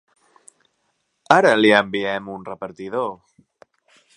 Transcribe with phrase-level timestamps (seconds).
[1.35, 3.13] Ara li enviem un repartidor.